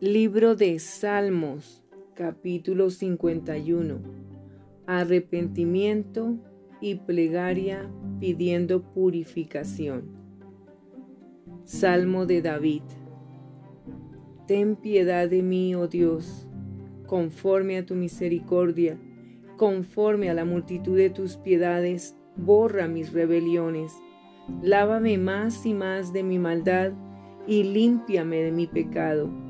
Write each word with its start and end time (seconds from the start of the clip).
Libro 0.00 0.56
de 0.56 0.78
Salmos, 0.78 1.82
capítulo 2.14 2.88
51. 2.88 3.98
Arrepentimiento 4.86 6.38
y 6.80 6.94
plegaria 6.94 7.86
pidiendo 8.18 8.80
purificación. 8.80 10.04
Salmo 11.64 12.24
de 12.24 12.40
David. 12.40 12.80
Ten 14.46 14.76
piedad 14.76 15.28
de 15.28 15.42
mí, 15.42 15.74
oh 15.74 15.86
Dios, 15.86 16.48
conforme 17.06 17.76
a 17.76 17.84
tu 17.84 17.94
misericordia, 17.94 18.98
conforme 19.58 20.30
a 20.30 20.34
la 20.34 20.46
multitud 20.46 20.96
de 20.96 21.10
tus 21.10 21.36
piedades, 21.36 22.16
borra 22.36 22.88
mis 22.88 23.12
rebeliones. 23.12 23.92
Lávame 24.62 25.18
más 25.18 25.66
y 25.66 25.74
más 25.74 26.14
de 26.14 26.22
mi 26.22 26.38
maldad 26.38 26.92
y 27.46 27.64
límpiame 27.64 28.38
de 28.38 28.52
mi 28.52 28.66
pecado 28.66 29.49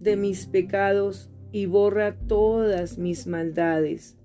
de 0.00 0.16
mis 0.16 0.46
pecados 0.46 1.30
y 1.52 1.66
borra 1.66 2.16
todas 2.26 2.98
mis 2.98 3.26
maldades. 3.26 4.16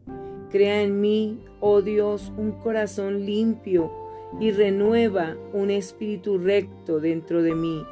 Crea 0.50 0.84
en 0.84 1.02
mí, 1.02 1.40
oh 1.60 1.82
Dios, 1.82 2.32
un 2.38 2.52
corazón 2.52 3.26
limpio 3.26 3.92
y 4.40 4.52
renueva 4.52 5.36
un 5.54 5.72
espíritu 5.72 6.38
recto 6.38 7.00
dentro 7.00 7.42
de 7.42 7.56
mí. 7.56 7.84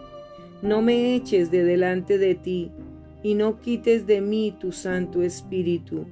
No 0.62 0.82
me 0.82 1.16
eches 1.16 1.50
de 1.50 1.64
delante 1.64 2.18
de 2.18 2.36
ti 2.36 2.72
y 3.24 3.36
no 3.36 3.60
quites 3.60 4.06
de 4.06 4.22
mí 4.22 4.56
tu 4.60 4.72
Santo 4.72 5.22
Espíritu. 5.22 6.06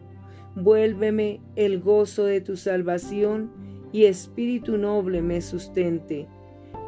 Vuélveme 0.55 1.39
el 1.55 1.79
gozo 1.79 2.25
de 2.25 2.41
tu 2.41 2.57
salvación 2.57 3.51
y 3.91 4.05
espíritu 4.05 4.77
noble 4.77 5.21
me 5.21 5.41
sustente. 5.41 6.27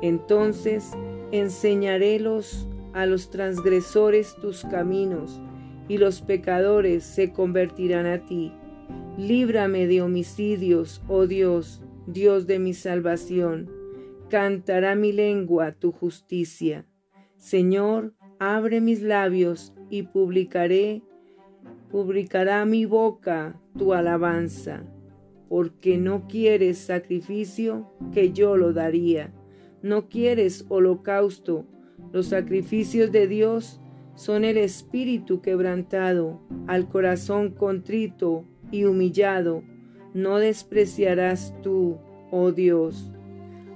Entonces 0.02 0.92
enseñarélos 1.32 2.68
a 2.94 3.06
los 3.06 3.30
transgresores 3.30 4.36
tus 4.36 4.64
caminos, 4.64 5.42
y 5.88 5.98
los 5.98 6.22
pecadores 6.22 7.04
se 7.04 7.34
convertirán 7.34 8.06
a 8.06 8.26
ti. 8.26 8.54
Líbrame 9.18 9.88
de 9.88 10.02
homicidios, 10.02 11.02
oh 11.08 11.28
Dios, 11.28 11.82
Dios 12.08 12.48
de 12.48 12.60
mi 12.60 12.74
salvación. 12.74 13.70
Cantará 14.30 14.96
mi 14.96 15.12
lengua 15.12 15.74
tu 15.74 15.92
justicia. 15.92 16.86
Señor, 17.36 18.14
abre 18.40 18.80
mis 18.80 19.02
labios 19.02 19.74
y 19.90 20.04
publicaré, 20.04 21.02
publicará 21.90 22.66
mi 22.66 22.86
boca 22.86 23.60
tu 23.78 23.94
alabanza, 23.94 24.84
porque 25.50 25.98
no 25.98 26.28
quieres 26.28 26.78
sacrificio 26.78 27.92
que 28.14 28.32
yo 28.32 28.56
lo 28.56 28.72
daría, 28.72 29.34
no 29.82 30.08
quieres 30.08 30.66
holocausto 30.70 31.66
los 32.12 32.28
sacrificios 32.28 33.12
de 33.12 33.28
Dios 33.28 33.80
son 34.16 34.44
el 34.44 34.58
espíritu 34.58 35.42
quebrantado, 35.42 36.42
al 36.68 36.88
corazón 36.90 37.52
contrito 37.52 38.46
y 38.72 38.84
humillado. 38.84 39.64
No 40.14 40.38
despreciarás 40.38 41.56
tú, 41.64 41.98
oh 42.32 42.52
Dios. 42.52 43.12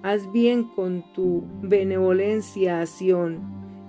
Haz 0.04 0.32
bien 0.32 0.66
con 0.66 1.04
tu 1.14 1.46
benevolencia 1.62 2.82
a 2.82 2.86
Sión. 2.86 3.40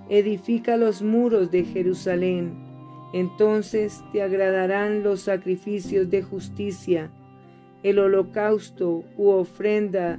Edifica 0.09 0.77
los 0.77 1.03
muros 1.03 1.51
de 1.51 1.65
Jerusalén. 1.65 2.65
Entonces 3.13 4.03
te 4.13 4.23
agradarán 4.23 5.03
los 5.03 5.21
sacrificios 5.21 6.09
de 6.11 6.23
justicia, 6.23 7.11
el 7.83 7.99
holocausto 7.99 9.05
u 9.17 9.29
ofrenda 9.29 10.19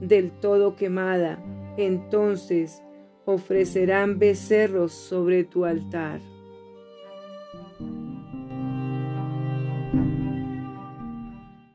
del 0.00 0.32
todo 0.32 0.76
quemada. 0.76 1.42
Entonces 1.76 2.82
ofrecerán 3.30 4.18
becerros 4.18 4.92
sobre 4.92 5.44
tu 5.44 5.66
altar. 5.66 6.18